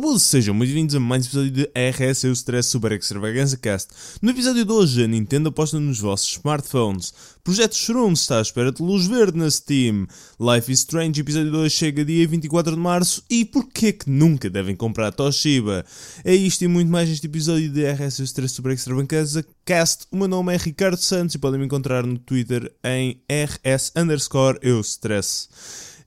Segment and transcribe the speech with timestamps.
[0.00, 3.90] Barbudo, sejam muito bem-vindos a mais um episódio de RS o Stress Super Extravaganza Cast.
[4.22, 7.12] No episódio de hoje, a Nintendo aposta nos vossos smartphones.
[7.44, 10.06] Projeto Shrooms está à espera de luz verde na Steam.
[10.40, 13.22] Life is Strange, episódio 2, chega dia 24 de março.
[13.28, 15.84] E porquê que nunca devem comprar Toshiba?
[16.24, 20.06] É isto e muito mais neste episódio de RS o Stress Super Extravaganza Cast.
[20.10, 24.58] O meu nome é Ricardo Santos e podem me encontrar no Twitter em RS underscore
[24.62, 25.46] eu stress.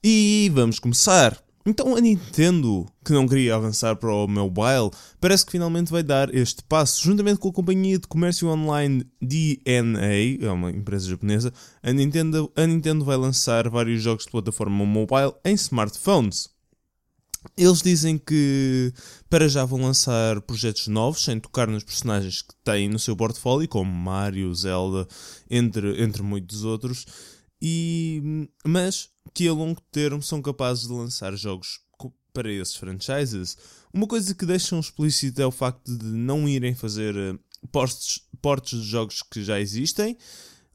[0.04, 1.43] E vamos começar.
[1.66, 4.92] Então a Nintendo, que não queria avançar para o mobile,
[5.22, 7.02] parece que finalmente vai dar este passo.
[7.02, 12.68] Juntamente com a companhia de comércio online DNA, é uma empresa japonesa, a Nintendo, a
[12.68, 16.50] Nintendo vai lançar vários jogos de plataforma mobile em smartphones.
[17.58, 18.94] Eles dizem que
[19.30, 23.68] para já vão lançar projetos novos, sem tocar nos personagens que têm no seu portfólio,
[23.68, 25.08] como Mario, Zelda,
[25.50, 27.06] entre, entre muitos outros.
[27.62, 31.80] E, mas que a longo termo são capazes de lançar jogos
[32.34, 33.58] para esses franchises.
[33.94, 37.38] Uma coisa que deixam explícito é o facto de não irem fazer eh,
[37.72, 40.18] portes, de jogos que já existem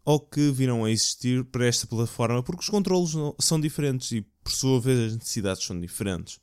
[0.05, 4.53] ou que virão a existir para esta plataforma, porque os controlos são diferentes e, por
[4.53, 6.39] sua vez, as necessidades são diferentes.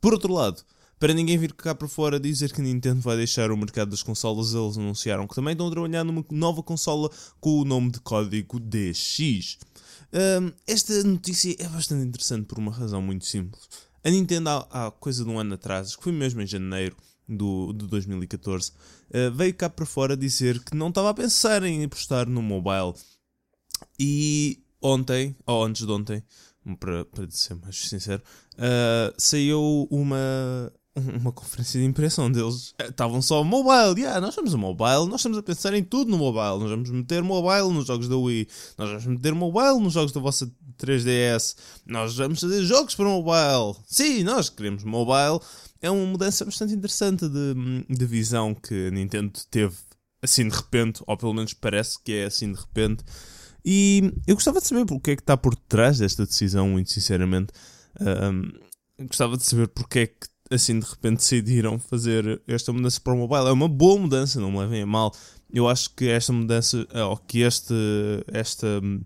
[0.00, 0.62] Por outro lado,
[0.98, 4.02] para ninguém vir cá para fora dizer que a Nintendo vai deixar o mercado das
[4.02, 8.00] consolas, eles anunciaram que também estão a trabalhar numa nova consola com o nome de
[8.00, 9.58] código DX.
[10.12, 13.68] Um, esta notícia é bastante interessante por uma razão muito simples.
[14.02, 16.96] A Nintendo, há, há coisa de um ano atrás, que foi mesmo em janeiro
[17.28, 21.84] do, de 2014, uh, veio cá para fora dizer que não estava a pensar em
[21.84, 22.94] apostar no mobile.
[23.98, 26.22] E ontem, ou antes de ontem,
[26.78, 28.22] para, para ser mais sincero,
[28.54, 34.00] uh, saiu uma, uma conferência de imprensa onde eles eh, estavam só mobile.
[34.00, 36.58] Yeah, nós somos mobile, nós estamos a pensar em tudo no mobile.
[36.60, 40.20] Nós vamos meter mobile nos jogos da Wii, nós vamos meter mobile nos jogos da
[40.20, 43.76] vossa 3DS, nós vamos fazer jogos para mobile.
[43.86, 45.40] Sim, nós queremos mobile.
[45.80, 47.54] É uma mudança bastante interessante de,
[47.88, 49.74] de visão que a Nintendo teve
[50.22, 53.04] assim de repente, ou pelo menos parece que é assim de repente.
[53.64, 56.90] E eu gostava de saber o que é que está por trás desta decisão, muito
[56.90, 57.52] sinceramente.
[58.00, 58.50] Um,
[59.06, 63.16] gostava de saber porque é que assim de repente decidiram fazer esta mudança para o
[63.16, 63.48] mobile.
[63.48, 65.14] É uma boa mudança, não me levem a mal.
[65.52, 67.74] Eu acho que esta mudança, eh, ou que este,
[68.28, 69.00] esta hum,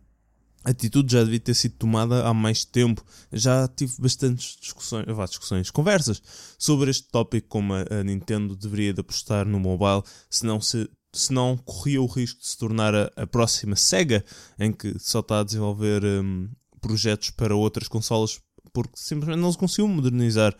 [0.65, 3.05] atitude já devia ter sido tomada há mais tempo.
[3.33, 6.23] Já tive bastantes discussões, vá, discussões, conversas
[6.59, 12.03] sobre este tópico, como a, Nintendo deveria de apostar no mobile, senão se senão corria
[12.03, 14.25] o risco de se tornar a, a próxima Sega,
[14.59, 16.49] em que só está a desenvolver um,
[16.81, 18.41] projetos para outras consolas
[18.75, 20.55] porque simplesmente não se conseguiu modernizar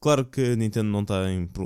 [0.00, 1.24] Claro que a Nintendo não está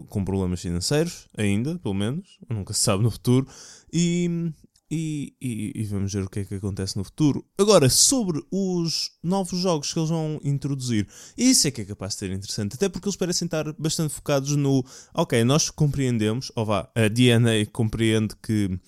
[0.09, 3.47] com problemas financeiros, ainda, pelo menos, nunca se sabe no futuro,
[3.93, 4.53] e,
[4.91, 7.45] e, e, e, vamos ver o que é que acontece no futuro.
[7.59, 11.07] Agora, sobre os novos jogos que eles vão introduzir,
[11.37, 14.57] isso é que é capaz de ser interessante, até porque eles parecem estar bastante focados
[14.57, 14.85] no.
[15.15, 18.79] Ok, nós compreendemos, ou vá, a DNA compreende que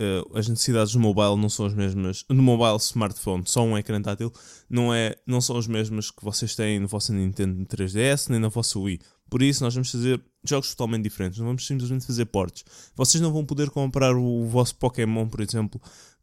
[0.00, 2.24] uh, as necessidades do mobile não são as mesmas.
[2.28, 4.32] No mobile smartphone, só um ecrã tátil,
[4.68, 8.48] não, é, não são as mesmas que vocês têm no vosso Nintendo 3DS nem na
[8.48, 9.00] vossa Wii.
[9.28, 11.38] Por isso, nós vamos fazer jogos totalmente diferentes.
[11.38, 12.64] Não vamos simplesmente fazer portes.
[12.96, 15.80] Vocês não vão poder comprar o, o vosso Pokémon, por exemplo,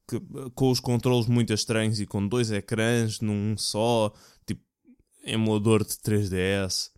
[0.09, 0.19] que,
[0.53, 4.11] com os controles muito estranhos e com dois ecrãs num só,
[4.45, 4.61] tipo
[5.23, 6.91] emulador de 3DS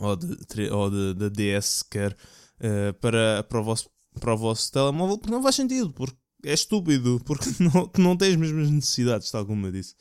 [0.00, 3.88] ou de, ou de, de DS sequer, uh, para, para o vosso
[4.20, 8.30] para o vosso telemóvel porque não faz sentido, porque é estúpido, porque não, não tem
[8.32, 9.94] as mesmas necessidades, tal como eu disse.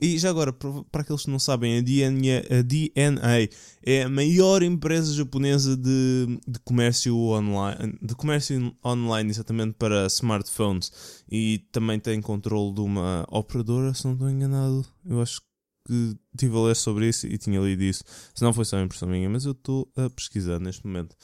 [0.00, 3.48] E já agora, para aqueles que não sabem, a DNA, a DNA
[3.82, 10.92] é a maior empresa japonesa de, de comércio online, de comércio online exatamente para smartphones
[11.30, 14.84] e também tem controle de uma operadora, se não estou enganado.
[15.06, 15.40] Eu acho
[15.86, 18.02] que estive a ler sobre isso e tinha lido isso.
[18.34, 21.14] Se não foi só impressão minha, mas eu estou a pesquisar neste momento.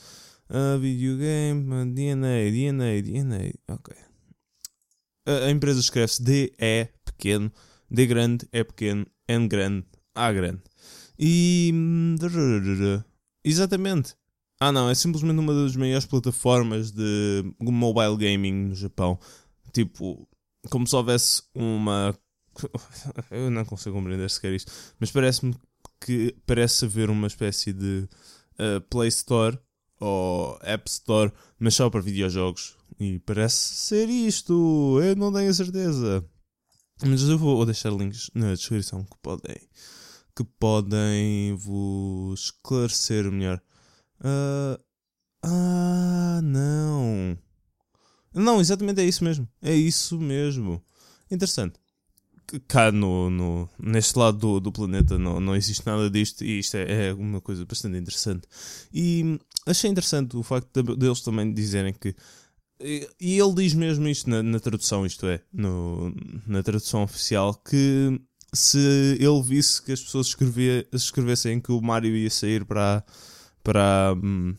[0.51, 1.63] Uh, videogame,
[1.93, 3.53] DNA, DNA, DNA.
[3.69, 3.95] Ok.
[5.25, 7.49] A, a empresa escreve-se D, E, pequeno,
[7.89, 10.61] D grande, E pequeno, N grande, A grande.
[11.17, 11.73] E.
[13.45, 14.13] Exatamente.
[14.59, 19.17] Ah, não, é simplesmente uma das maiores plataformas de mobile gaming no Japão.
[19.71, 20.27] Tipo,
[20.69, 22.13] como se houvesse uma.
[23.31, 24.69] Eu não consigo compreender sequer isto,
[24.99, 25.55] mas parece-me
[26.01, 28.05] que parece haver uma espécie de
[28.59, 29.57] uh, Play Store
[30.01, 32.75] ou App Store, mas só para videojogos.
[32.99, 36.25] E parece ser isto, eu não tenho certeza.
[37.03, 39.55] Mas eu vou deixar links na descrição que podem,
[40.35, 43.61] que podem vos esclarecer melhor.
[44.19, 44.79] Uh,
[45.43, 47.37] ah, não.
[48.33, 49.47] Não, exatamente é isso mesmo.
[49.61, 50.83] É isso mesmo.
[51.29, 51.79] Interessante.
[52.67, 56.75] cá no, no, neste lado do, do planeta não, não existe nada disto e isto
[56.75, 58.47] é, é uma coisa bastante interessante.
[58.93, 62.15] E achei interessante o facto de, deles também dizerem que.
[62.83, 66.11] E ele diz mesmo isto na, na tradução, isto é, no,
[66.47, 68.19] na tradução oficial, que
[68.53, 73.03] se ele visse que as pessoas escrevia, escrevessem que o Mario ia sair para,
[73.63, 74.55] para, hum,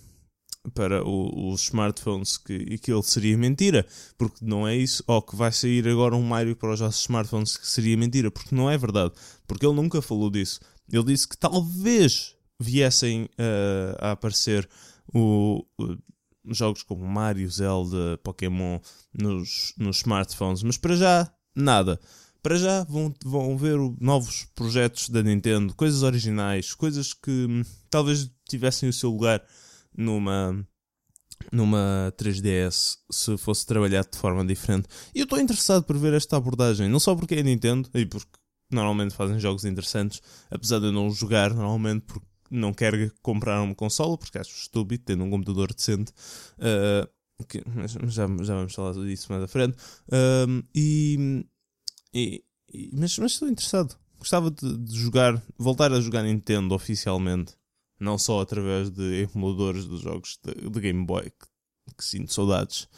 [0.72, 3.84] para os smartphones que, e que ele seria mentira,
[4.16, 7.56] porque não é isso, ou que vai sair agora um Mario para os nossos smartphones
[7.56, 9.12] que seria mentira, porque não é verdade,
[9.46, 10.60] porque ele nunca falou disso.
[10.90, 14.68] Ele disse que talvez viessem uh, a aparecer
[15.12, 15.96] o, o,
[16.46, 18.78] jogos como Mario, Zelda, Pokémon
[19.12, 22.00] nos, nos smartphones, mas para já, nada.
[22.42, 28.28] Para já vão, vão ver novos projetos da Nintendo, coisas originais, coisas que hum, talvez
[28.48, 29.44] tivessem o seu lugar
[29.96, 30.66] numa
[31.50, 34.86] numa 3DS se fosse trabalhado de forma diferente.
[35.12, 38.38] E eu estou interessado por ver esta abordagem, não só porque é Nintendo e porque
[38.70, 40.20] normalmente fazem jogos interessantes,
[40.50, 45.04] apesar de eu não jogar normalmente porque não quero comprar uma consola, porque acho estúpido
[45.04, 46.12] tendo um computador decente.
[46.58, 47.08] Uh,
[47.49, 47.62] que,
[48.08, 49.76] já, já vamos falar disso mais à frente.
[50.08, 51.44] Uh, e,
[52.14, 52.44] e,
[52.93, 53.96] mas, mas estou interessado.
[54.19, 57.54] Gostava de, de jogar, voltar a jogar Nintendo oficialmente
[58.02, 62.88] não só através de emuladores dos jogos de, de Game Boy, que, que sinto saudades.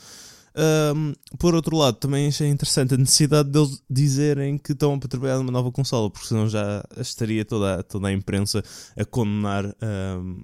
[0.56, 5.38] Um, por outro lado, também achei interessante a necessidade deles dizerem que estão para trabalhar
[5.38, 8.62] numa nova consola, porque senão já estaria toda, toda a imprensa
[8.96, 10.42] a condenar um,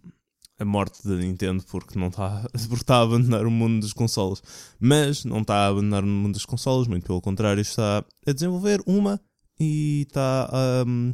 [0.59, 4.43] a morte da Nintendo porque não está, está a abandonar o mundo das consolas.
[4.79, 8.83] Mas não está a abandonar o mundo das consolas, muito pelo contrário, está a desenvolver
[8.87, 9.21] uma
[9.59, 10.51] e está
[10.87, 11.13] um,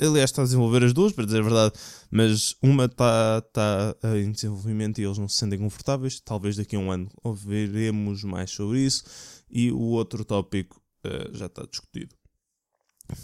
[0.00, 1.74] Aliás, está a desenvolver as duas, para dizer a verdade,
[2.10, 6.20] mas uma está tá em desenvolvimento e eles não se sentem confortáveis.
[6.20, 9.04] Talvez daqui a um ano ouviremos mais sobre isso.
[9.50, 12.14] E o outro tópico uh, já está discutido,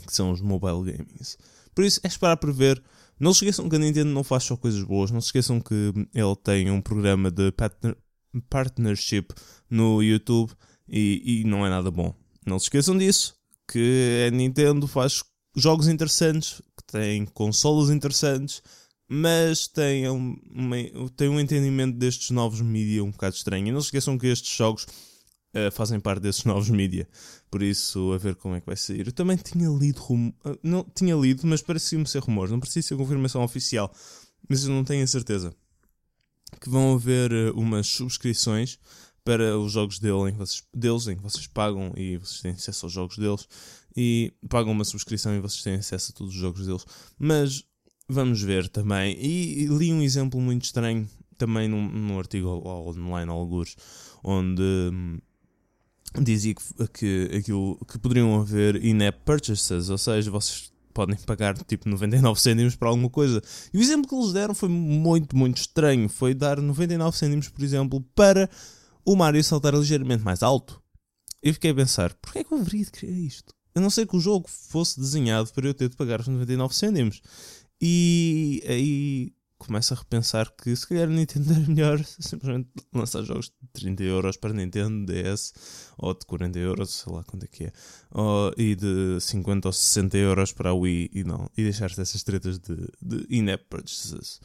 [0.06, 1.38] que são os mobile gamings.
[1.74, 2.82] Por isso, é esperar para ver.
[3.18, 5.10] Não se esqueçam que a Nintendo não faz só coisas boas.
[5.10, 7.96] Não se esqueçam que ele tem um programa de partner
[8.50, 9.28] partnership
[9.70, 10.52] no YouTube
[10.86, 12.14] e, e não é nada bom.
[12.44, 13.34] Não se esqueçam disso,
[13.70, 15.22] que a Nintendo faz
[15.56, 18.62] jogos interessantes, que têm consolas interessantes,
[19.08, 20.76] mas têm um, uma,
[21.16, 23.68] têm um entendimento destes novos mídia um bocado estranho.
[23.68, 27.08] E não se esqueçam que estes jogos uh, fazem parte desses novos mídia.
[27.50, 29.06] Por isso, a ver como é que vai sair.
[29.06, 30.32] Eu também tinha lido, rum...
[30.44, 32.50] Uh, não tinha lido, mas parecia-me ser rumores.
[32.50, 33.92] Não precisa ser confirmação oficial,
[34.48, 35.54] mas eu não tenho a certeza.
[36.60, 38.78] Que vão haver uh, umas subscrições
[39.24, 42.86] para os jogos dele, em vocês, deles em que vocês pagam e vocês têm acesso
[42.86, 43.48] aos jogos deles
[43.96, 46.84] e pagam uma subscrição e vocês têm acesso a todos os jogos deles.
[47.18, 47.64] Mas
[48.08, 49.16] vamos ver também.
[49.18, 51.08] E, e li um exemplo muito estranho
[51.38, 53.76] também num, num artigo online, alguns,
[54.22, 55.18] onde hum,
[56.22, 61.88] dizia que, que, aquilo, que poderiam haver in-app purchases, ou seja, vocês podem pagar tipo
[61.90, 63.42] 99 cêntimos para alguma coisa.
[63.72, 66.08] E o exemplo que eles deram foi muito, muito estranho.
[66.08, 68.48] Foi dar 99 cêntimos, por exemplo, para
[69.04, 70.82] o Mario saltar ligeiramente mais alto.
[71.42, 73.54] Eu fiquei a pensar, porquê é que eu haveria de querer isto?
[73.76, 76.74] A não ser que o jogo fosse desenhado para eu ter de pagar os 99
[76.74, 77.20] cêntimos.
[77.78, 83.46] E aí começo a repensar que se calhar a Nintendo era melhor simplesmente lançar jogos
[83.46, 85.52] de 30 euros para Nintendo DS
[85.98, 87.72] ou de 40 euros, sei lá quanto é que é,
[88.12, 92.22] ou, e de 50 ou 60 euros para a Wii e não, e deixar-se essas
[92.22, 94.40] tretas de, de in-app purchases.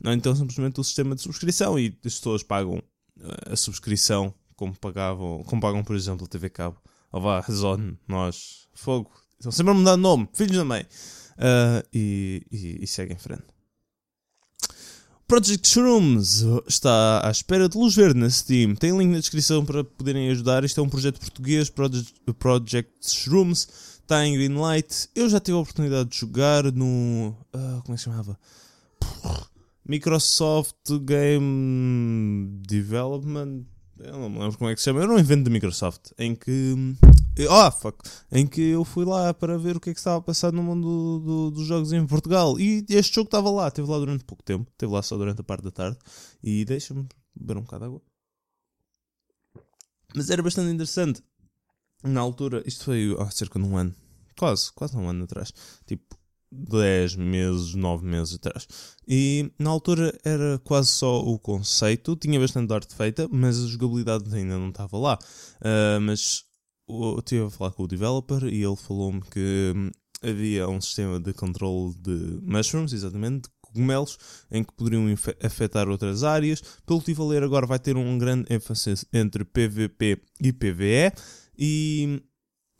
[0.00, 2.80] Não, então simplesmente o sistema de subscrição e as pessoas pagam
[3.20, 6.80] eh, a subscrição como pagavam, como pagam por exemplo a TV Cabo
[7.16, 11.86] ou vá, Zone, nós, Fogo, estão sempre a mudar de nome, filhos da mãe, uh,
[11.90, 13.44] e, e, e segue em frente.
[15.26, 18.76] Project Shrooms está à espera de luz verde na Steam.
[18.76, 20.62] Tem link na descrição para poderem ajudar.
[20.62, 23.66] Isto é um projeto português, Project, Shrooms.
[24.02, 25.08] Está em Greenlight.
[25.16, 27.30] Eu já tive a oportunidade de jogar no.
[27.52, 28.38] Uh, como é que se chamava?
[29.84, 33.64] Microsoft Game Development
[33.98, 35.02] eu não me lembro como é que se chama.
[35.02, 36.74] Era um evento da Microsoft em que.
[37.48, 37.98] Oh, fuck!
[38.30, 40.62] Em que eu fui lá para ver o que é que estava a passar no
[40.62, 42.58] mundo do, do, dos jogos em Portugal.
[42.58, 43.68] E este jogo estava lá.
[43.68, 44.70] Esteve lá durante pouco tempo.
[44.70, 45.98] Esteve lá só durante a parte da tarde.
[46.42, 48.02] E deixa-me beber um bocado de água.
[50.14, 51.22] Mas era bastante interessante.
[52.02, 53.94] Na altura, isto foi há cerca de um ano.
[54.38, 55.52] Quase, quase um ano atrás.
[55.86, 56.16] Tipo,
[56.50, 58.66] 10 meses, 9 meses atrás.
[59.06, 64.34] E na altura era quase só o conceito, tinha bastante arte feita, mas a jogabilidade
[64.34, 65.18] ainda não estava lá.
[65.60, 66.44] Uh, mas
[66.88, 69.90] eu estive a falar com o developer e ele falou-me que hum,
[70.22, 74.18] havia um sistema de controle de mushrooms, exatamente, cogumelos,
[74.50, 75.06] em que poderiam
[75.42, 76.62] afetar outras áreas.
[76.86, 81.12] Pelo que estive a ler, agora vai ter um grande ênfase entre PVP e PVE.
[81.58, 82.22] E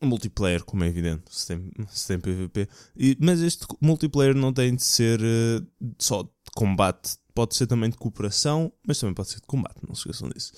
[0.03, 2.69] multiplayer, como é evidente, se tem, se tem PVP.
[2.97, 5.67] E, mas este multiplayer não tem de ser uh,
[5.99, 9.95] só de combate, pode ser também de cooperação, mas também pode ser de combate, não
[9.95, 10.53] se esqueçam disso.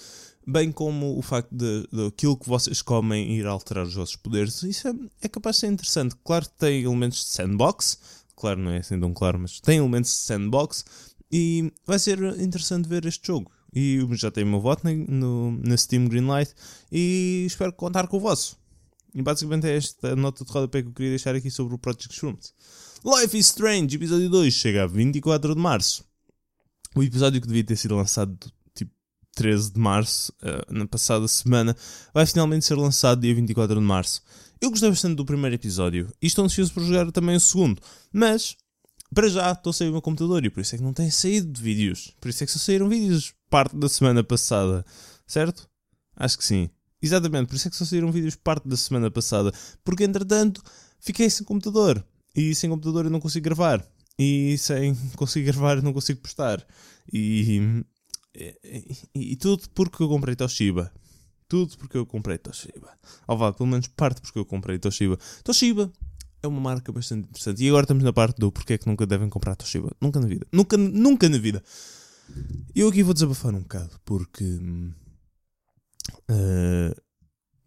[0.46, 4.62] Bem como o facto de, de aquilo que vocês comem ir alterar os vossos poderes,
[4.62, 4.92] isso é,
[5.22, 6.16] é capaz de ser interessante.
[6.24, 7.98] Claro que tem elementos de sandbox,
[8.34, 10.84] claro, não é assim tão claro, mas tem elementos de sandbox
[11.30, 13.50] e vai ser interessante ver este jogo.
[13.74, 16.54] E já tenho o meu voto no, na Steam Greenlight
[16.90, 18.57] e espero contar com o vosso.
[19.14, 22.14] E basicamente é esta nota de rodapé que eu queria deixar aqui sobre o Project
[22.14, 22.54] Shrooms.
[23.04, 26.04] Life is Strange, episódio 2, chega a 24 de março.
[26.94, 28.36] O episódio que devia ter sido lançado
[28.74, 28.92] tipo
[29.34, 31.76] 13 de março, uh, na passada semana,
[32.12, 34.22] vai finalmente ser lançado dia 24 de março.
[34.60, 37.80] Eu gostei bastante do primeiro episódio e estou ansioso por jogar também o segundo,
[38.12, 38.56] mas
[39.14, 41.50] para já estou sair o meu computador e por isso é que não tem saído
[41.50, 42.14] de vídeos.
[42.20, 44.84] Por isso é que só saíram vídeos parte da semana passada,
[45.26, 45.68] certo?
[46.16, 46.68] Acho que sim.
[47.00, 49.52] Exatamente, por isso é que só saíram vídeos parte da semana passada.
[49.84, 50.62] Porque entretanto
[51.00, 52.04] fiquei sem computador.
[52.34, 53.84] E sem computador eu não consigo gravar.
[54.18, 56.66] E sem conseguir gravar eu não consigo postar.
[57.12, 57.84] E,
[58.34, 60.92] e, e, tudo porque eu comprei Toshiba.
[61.48, 62.90] Tudo porque eu comprei Toshiba.
[63.26, 65.18] Ou vá, pelo menos parte porque eu comprei Toshiba.
[65.42, 65.90] Toshiba
[66.42, 67.64] é uma marca bastante interessante.
[67.64, 69.90] E agora estamos na parte do porquê é que nunca devem comprar Toshiba.
[70.00, 70.46] Nunca na vida.
[70.52, 71.62] Nunca, nunca na vida.
[72.74, 74.44] Eu aqui vou desabafar um bocado porque.
[76.30, 76.94] Uh,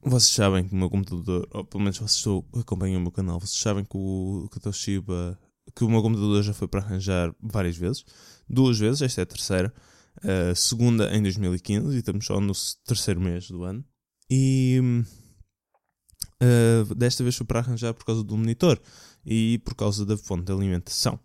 [0.04, 2.26] vocês sabem que o meu computador, ou pelo menos vocês
[2.60, 5.40] acompanham o meu canal, vocês sabem que o, que o Toshiba,
[5.76, 8.04] que o meu computador já foi para arranjar várias vezes,
[8.50, 9.74] duas vezes, esta é a terceira,
[10.24, 12.54] a segunda em 2015 e estamos só no
[12.86, 13.86] terceiro mês do ano.
[14.30, 14.82] E
[16.42, 18.82] uh, desta vez foi para arranjar por causa do monitor
[19.26, 21.20] e por causa da fonte de alimentação.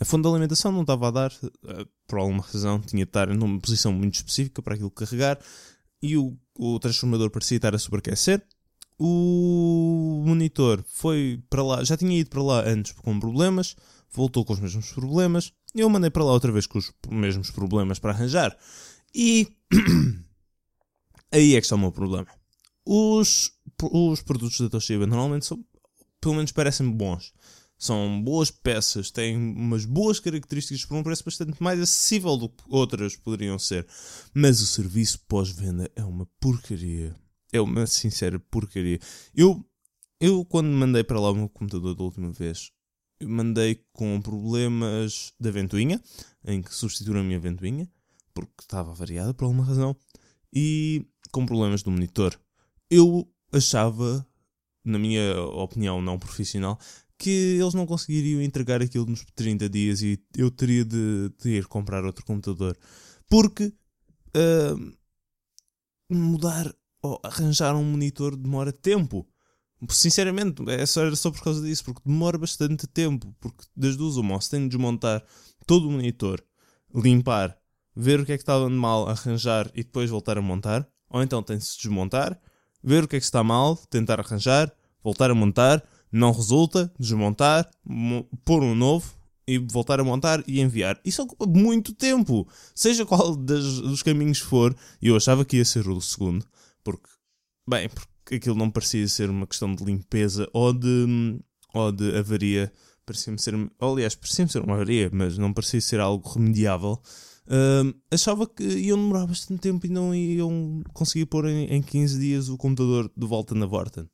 [0.00, 3.26] A fonte de alimentação não estava a dar, uh, por alguma razão, tinha de estar
[3.28, 5.38] numa posição muito específica para aquilo carregar
[6.02, 8.42] e o, o transformador parecia estar a sobreaquecer.
[8.98, 13.74] O monitor foi para lá, já tinha ido para lá antes com problemas,
[14.10, 15.52] voltou com os mesmos problemas.
[15.74, 18.56] Eu mandei para lá outra vez com os mesmos problemas para arranjar.
[19.14, 19.48] E
[21.32, 22.28] aí é que está o meu problema.
[22.84, 23.52] Os,
[23.82, 25.64] os produtos da Toshiba normalmente são,
[26.20, 27.32] pelo menos parecem bons.
[27.80, 32.62] São boas peças, têm umas boas características por um preço bastante mais acessível do que
[32.68, 33.86] outras poderiam ser.
[34.34, 37.16] Mas o serviço pós-venda é uma porcaria.
[37.50, 39.00] É uma sincera porcaria.
[39.34, 39.64] Eu,
[40.20, 42.70] eu quando mandei para lá o meu computador da última vez,
[43.22, 46.02] mandei com problemas da ventoinha,
[46.44, 47.90] em que substituíram a minha ventoinha,
[48.34, 49.96] porque estava variada por alguma razão,
[50.52, 52.38] e com problemas do monitor.
[52.90, 54.26] Eu achava,
[54.84, 56.78] na minha opinião não profissional,
[57.20, 61.66] que eles não conseguiriam entregar aquilo nos 30 dias e eu teria de, de ir
[61.66, 62.74] comprar outro computador.
[63.28, 64.96] Porque uh,
[66.08, 69.28] mudar ou arranjar um monitor demora tempo.
[69.90, 73.34] Sinceramente, é só, era só por causa disso, porque demora bastante tempo.
[73.38, 75.22] Porque das duas, uma, se tem de desmontar
[75.66, 76.42] todo o monitor,
[76.94, 77.54] limpar,
[77.94, 81.42] ver o que é que estava mal, arranjar e depois voltar a montar, ou então
[81.42, 82.40] tem de se desmontar,
[82.82, 84.72] ver o que é que está mal, tentar arranjar,
[85.02, 87.68] voltar a montar não resulta, desmontar,
[88.44, 89.14] pôr um novo
[89.46, 91.00] e voltar a montar e enviar.
[91.04, 92.46] Isso ocupa muito tempo.
[92.74, 96.46] Seja qual das, dos caminhos for, eu achava que ia ser o segundo,
[96.84, 97.08] porque,
[97.68, 101.40] bem, porque aquilo não parecia ser uma questão de limpeza ou de,
[101.74, 102.72] ou de avaria.
[103.04, 107.00] Parecia-me ser, aliás, parecia-me ser uma avaria, mas não parecia ser algo remediável.
[107.46, 112.20] Uh, achava que iam demorar bastante tempo e não iam conseguir pôr em, em 15
[112.20, 114.08] dias o computador de volta na Vorten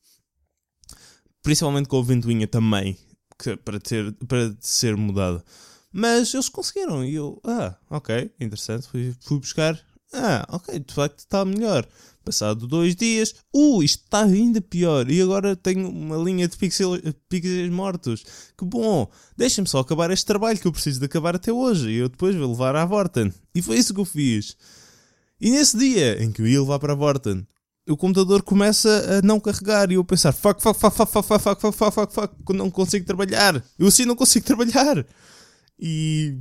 [1.47, 2.99] principalmente com a ventoinha também,
[3.39, 5.45] que, para, ter, para ser mudada.
[5.93, 9.81] Mas eles conseguiram e eu, ah, ok, interessante, fui, fui buscar,
[10.13, 11.87] ah, ok, de facto está melhor.
[12.25, 16.99] Passado dois dias, uh, isto está ainda pior e agora tenho uma linha de pixel,
[17.29, 18.25] pixels mortos.
[18.59, 21.99] Que bom, deixa-me só acabar este trabalho que eu preciso de acabar até hoje e
[21.99, 23.33] eu depois vou levar à Vorten.
[23.55, 24.57] E foi isso que eu fiz.
[25.41, 27.47] E nesse dia em que eu ia levar para a Vorten,
[27.89, 31.25] o computador começa a não carregar e eu a pensar fuck, fuck, fuck, fuck, fuck,
[31.25, 33.65] fuck, fuck, fuck, fuck, fuck, não consigo trabalhar.
[33.79, 35.07] Eu assim não consigo trabalhar.
[35.79, 36.39] E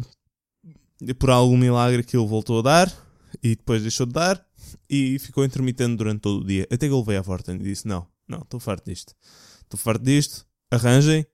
[1.19, 3.05] por algum milagre que ele voltou a dar
[3.43, 4.43] e depois deixou de dar
[4.89, 6.67] e ficou intermitente durante todo o dia.
[6.71, 9.13] Até que eu levei à Forten e disse: Não, não, estou farto disto.
[9.61, 11.25] Estou farto disto, arranjem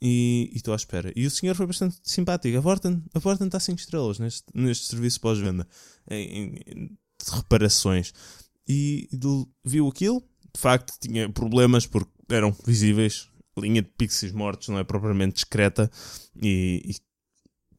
[0.00, 1.12] e estou à espera.
[1.14, 2.56] E o senhor foi bastante simpático.
[2.56, 5.66] A Forten, a está 5 estrelas neste, neste serviço pós-venda
[6.08, 6.98] em, em
[7.30, 8.12] reparações
[8.72, 9.08] e
[9.64, 10.22] viu aquilo.
[10.54, 13.28] De facto, tinha problemas porque eram visíveis.
[13.58, 15.90] linha de pixels mortos não é propriamente discreta
[16.40, 16.94] e, e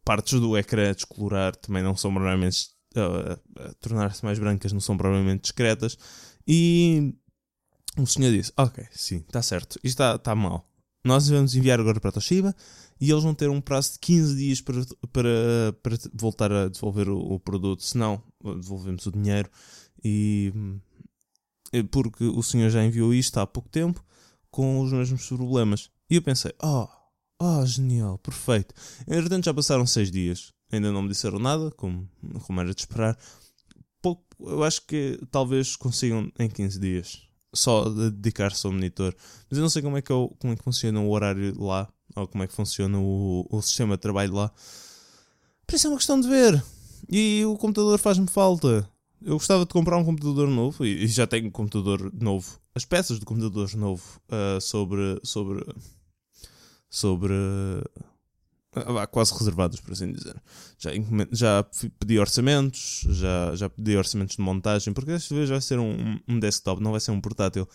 [0.05, 4.97] partes do ecrã a descolorar também não são propriamente uh, tornar-se mais brancas, não são
[4.97, 5.97] propriamente discretas.
[6.47, 7.15] E
[7.97, 10.69] o senhor disse: Ok, sim, está certo, isto está tá mal.
[11.05, 12.55] Nós vamos enviar agora para a Toshiba
[12.99, 14.81] e eles vão ter um prazo de 15 dias para,
[15.11, 19.49] para, para voltar a devolver o, o produto, senão devolvemos o dinheiro.
[20.03, 20.53] E
[21.91, 24.03] porque o senhor já enviou isto há pouco tempo
[24.51, 25.89] com os mesmos problemas.
[26.09, 26.87] E eu pensei: Oh,
[27.41, 28.75] oh, genial, perfeito.
[29.07, 32.07] Entretanto, já passaram 6 dias, ainda não me disseram nada, como,
[32.45, 33.17] como era de esperar.
[34.01, 39.15] Pouco, eu acho que talvez consigam em 15 dias só dedicar-se ao monitor.
[39.49, 41.87] Mas eu não sei como é que, eu, como é que funciona o horário lá,
[42.15, 44.51] ou como é que funciona o, o sistema de trabalho lá.
[45.65, 46.63] Por isso é uma questão de ver.
[47.09, 48.89] E o computador faz-me falta.
[49.25, 52.59] Eu gostava de comprar um computador novo e, já tenho um computador novo.
[52.75, 55.19] As peças do computador novo uh, sobre.
[55.23, 55.65] sobre.
[56.89, 57.33] sobre.
[57.33, 60.35] Uh, quase reservadas, por assim dizer.
[60.77, 60.91] Já,
[61.31, 61.65] já
[61.99, 66.39] pedi orçamentos, já, já pedi orçamentos de montagem, porque desta vez vai ser um, um
[66.39, 67.67] desktop, não vai ser um portátil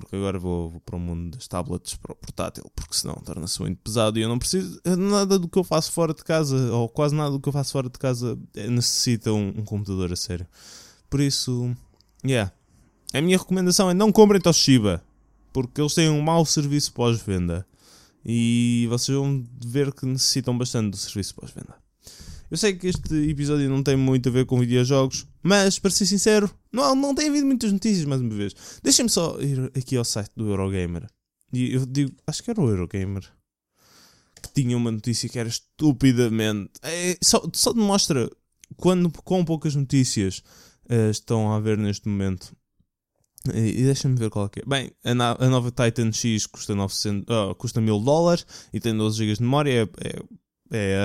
[0.00, 3.60] porque agora vou, vou, para o mundo das tablets para o portátil, porque senão torna-se
[3.60, 4.78] muito pesado e eu não preciso.
[4.84, 7.72] Nada do que eu faço fora de casa, ou quase nada do que eu faço
[7.72, 10.46] fora de casa, eh, necessita um, um computador a sério.
[11.08, 11.74] Por isso,
[12.24, 12.52] yeah.
[13.14, 15.02] A minha recomendação é não comprem Toshiba,
[15.52, 17.66] porque eles têm um mau serviço pós-venda
[18.22, 21.74] e vocês vão ver que necessitam bastante do serviço pós-venda.
[22.50, 26.06] Eu sei que este episódio não tem muito a ver com videojogos, mas para ser
[26.06, 28.54] sincero, não, não tem havido muitas notícias mais uma vez.
[28.82, 31.06] Deixem-me só ir aqui ao site do Eurogamer.
[31.52, 33.22] E eu digo, acho que era o Eurogamer
[34.42, 36.72] que tinha uma notícia que era estupidamente.
[36.82, 38.30] É, só, só demonstra
[38.76, 40.42] quando, com poucas notícias
[40.90, 42.54] uh, estão a haver neste momento.
[43.54, 44.62] E, e deixa-me ver qual é é.
[44.66, 49.18] Bem, a, a, nova Titan X custa, 900, oh, custa 1000 dólares e tem 12
[49.18, 49.70] GB de memória.
[49.70, 50.22] É, é
[50.70, 50.96] é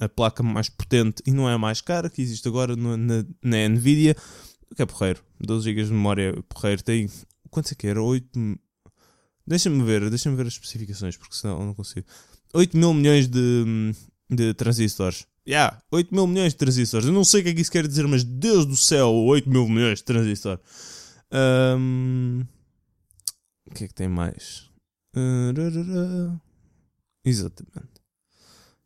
[0.00, 2.96] a, a, placa mais potente e não é a mais cara que existe agora no,
[2.96, 4.16] na, na Nvidia.
[4.74, 5.22] Que é porreiro?
[5.40, 6.82] 12 GB de memória porreiro.
[6.82, 7.08] Tem.
[7.50, 8.02] Quanto é que era?
[8.02, 8.58] 8.
[9.46, 12.06] Deixa-me ver, deixa-me ver as especificações, porque senão eu não consigo.
[12.52, 13.94] 8 mil milhões de,
[14.28, 15.26] de transistores.
[15.48, 17.06] Yeah, 8 mil milhões de transistores.
[17.06, 19.48] Eu não sei o que é que isso quer dizer, mas Deus do céu, 8
[19.48, 20.62] mil milhões de transistores.
[21.32, 22.44] Um,
[23.66, 24.68] o que é que tem mais?
[25.16, 26.38] Uh,
[27.24, 27.97] exatamente.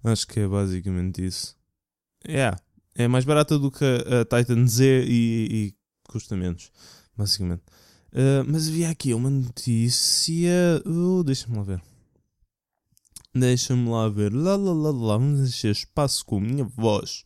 [0.04, 1.56] Acho que é basicamente isso.
[2.26, 2.58] Yeah.
[2.94, 5.74] É mais barata do que a, Titan Z e, e,
[6.08, 6.70] custa menos,
[7.16, 7.62] basicamente.
[8.12, 10.82] Uh, mas havia aqui uma notícia.
[10.84, 11.82] Uh, Deixa-me lá ver.
[13.34, 14.34] Deixa-me lá ver.
[14.34, 15.16] Lá, lá, lá, lá.
[15.16, 17.24] Vamos encher espaço com a minha voz.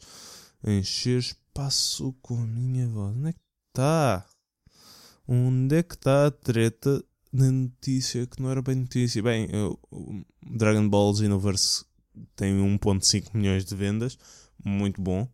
[0.64, 3.16] Encher espaço com a minha voz.
[3.16, 4.26] Onde é que está?
[5.26, 9.20] Onde é que está a treta da notícia que não era bem notícia?
[9.20, 9.80] Bem, eu,
[10.48, 11.84] Dragon Ball Xenoverse
[12.35, 14.18] tem 1.5 milhões de vendas,
[14.64, 15.29] muito bom.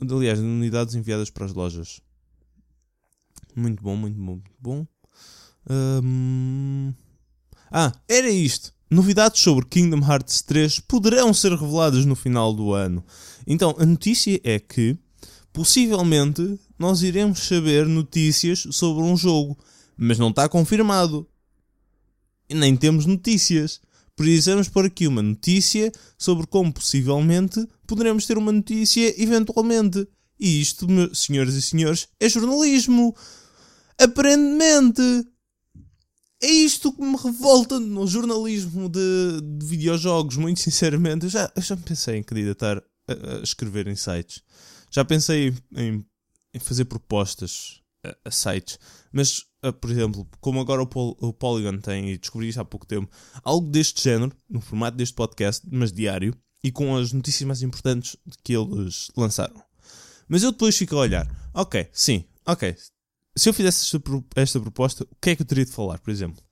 [0.00, 2.00] Aliás, unidades enviadas para as lojas.
[3.54, 4.86] Muito bom, muito bom, muito bom.
[7.70, 8.72] Ah, era isto.
[8.90, 13.04] Novidades sobre Kingdom Hearts 3 poderão ser reveladas no final do ano.
[13.46, 14.98] Então, a notícia é que
[15.52, 19.56] possivelmente nós iremos saber notícias sobre um jogo,
[19.96, 21.28] mas não está confirmado.
[22.48, 23.80] E nem temos notícias.
[24.20, 30.06] Precisamos pôr aqui uma notícia sobre como possivelmente poderemos ter uma notícia eventualmente.
[30.38, 33.16] E isto, senhoras e senhores, é jornalismo.
[33.98, 35.00] Aparentemente.
[36.42, 41.24] É isto que me revolta no jornalismo de, de videojogos, muito sinceramente.
[41.24, 42.76] Eu já, eu já pensei em candidatar
[43.08, 44.42] a, a escrever em sites.
[44.90, 46.04] Já pensei em,
[46.52, 48.78] em fazer propostas a, a sites.
[49.10, 49.46] Mas
[49.80, 53.10] por exemplo, como agora o, Pol o Polygon tem, e descobri isto há pouco tempo,
[53.44, 58.16] algo deste género, no formato deste podcast, mas diário, e com as notícias mais importantes
[58.42, 59.62] que eles lançaram.
[60.28, 62.74] Mas eu depois fico a olhar, ok, sim, ok.
[63.36, 64.00] Se eu fizesse esta,
[64.36, 66.42] esta proposta, o que é que eu teria de falar, por exemplo?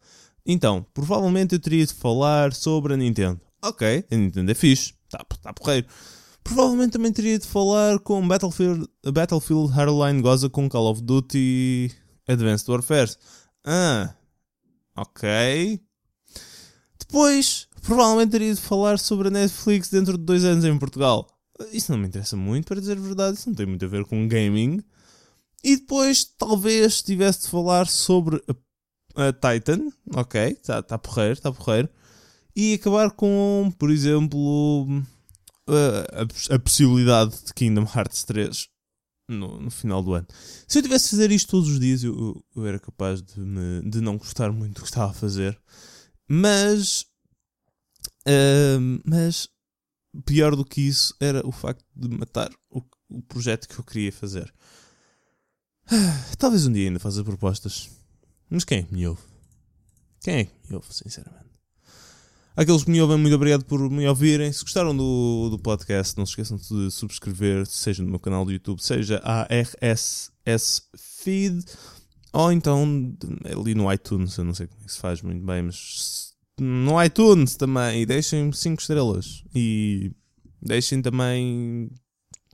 [0.45, 3.41] Então, provavelmente eu teria de falar sobre a Nintendo.
[3.63, 5.87] Ok, a Nintendo é fixe, está tá porreiro.
[6.43, 11.93] Provavelmente também teria de falar com Battlefield, Battlefield Hardline goza com Call of Duty
[12.29, 13.11] Advanced Warfare.
[13.65, 14.15] Ah,
[14.95, 15.81] ok.
[16.99, 21.27] Depois, provavelmente teria de falar sobre a Netflix dentro de dois anos em Portugal.
[21.73, 23.39] Isso não me interessa muito, para dizer a verdade.
[23.39, 24.83] Isso não tem muito a ver com gaming.
[25.65, 28.43] E depois, talvez, tivesse de falar sobre
[29.17, 29.91] a, a Titan.
[30.15, 31.89] Ok, está tá porreiro, está porreiro.
[32.55, 34.87] E acabar com, por exemplo,
[35.67, 38.69] a, a, a possibilidade de Kingdom Hearts 3
[39.29, 40.27] no, no, final do ano.
[40.67, 43.83] Se eu tivesse a fazer isto todos os dias, eu, eu era capaz de, me,
[43.89, 45.59] de não gostar muito do que estava a fazer.
[46.27, 47.03] Mas.
[48.27, 49.49] Uh, mas.
[50.25, 54.11] Pior do que isso era o facto de matar o, o projeto que eu queria
[54.11, 54.53] fazer.
[56.39, 57.91] talvez um dia ainda faça propostas.
[58.49, 59.23] Mas quem é que me ouve?
[60.23, 61.48] Quem é que me ouve, sinceramente?
[62.59, 64.51] Aqueles que me ouvem, muito obrigado por me ouvirem.
[64.51, 68.51] Se gostaram do, do podcast, não se esqueçam de subscrever, seja no meu canal do
[68.51, 71.65] YouTube, seja a RSS Feed,
[72.33, 74.37] ou então ali no iTunes.
[74.37, 78.03] Eu não sei como é que se faz muito bem, mas no iTunes também.
[78.03, 79.45] E deixem 5 estrelas.
[79.55, 80.11] E
[80.61, 81.89] deixem também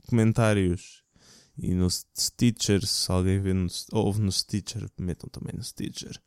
[0.07, 1.01] comentários.
[1.57, 6.21] E no Stitcher, se alguém vê no, ouve no Stitcher, metam também no Stitcher.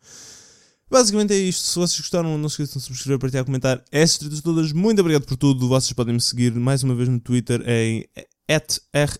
[0.90, 1.62] Basicamente é isto.
[1.62, 3.84] Se vocês gostaram, não se esqueçam de subscrever, partilhar, comentar.
[3.90, 5.68] Essas tretas todas, muito obrigado por tudo.
[5.68, 8.06] Vocês podem me seguir mais uma vez no Twitter em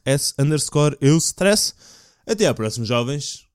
[0.07, 1.74] @rs_eustress.
[2.26, 3.47] Até à próxima, jovens.